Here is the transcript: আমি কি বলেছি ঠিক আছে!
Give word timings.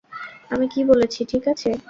আমি 0.51 0.65
কি 0.67 0.81
বলেছি 0.85 1.19
ঠিক 1.25 1.43
আছে! 1.47 1.69